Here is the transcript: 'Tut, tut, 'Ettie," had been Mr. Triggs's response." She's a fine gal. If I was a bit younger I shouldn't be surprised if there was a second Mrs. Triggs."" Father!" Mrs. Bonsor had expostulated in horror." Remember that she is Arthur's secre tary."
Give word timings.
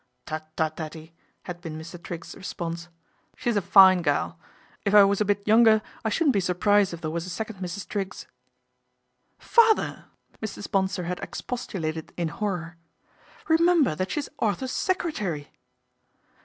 'Tut, 0.25 0.47
tut, 0.57 0.79
'Ettie," 0.79 1.13
had 1.43 1.61
been 1.61 1.77
Mr. 1.77 2.01
Triggs's 2.01 2.33
response." 2.33 2.87
She's 3.37 3.55
a 3.55 3.61
fine 3.61 4.01
gal. 4.01 4.39
If 4.83 4.95
I 4.95 5.03
was 5.03 5.21
a 5.21 5.25
bit 5.25 5.47
younger 5.47 5.83
I 6.03 6.09
shouldn't 6.09 6.33
be 6.33 6.39
surprised 6.39 6.91
if 6.91 7.01
there 7.01 7.11
was 7.11 7.27
a 7.27 7.29
second 7.29 7.57
Mrs. 7.59 7.87
Triggs."" 7.87 8.25
Father!" 9.37 10.05
Mrs. 10.43 10.71
Bonsor 10.71 11.03
had 11.03 11.19
expostulated 11.19 12.13
in 12.17 12.29
horror." 12.29 12.77
Remember 13.47 13.93
that 13.93 14.09
she 14.09 14.21
is 14.21 14.31
Arthur's 14.39 14.71
secre 14.71 15.13
tary." 15.13 15.51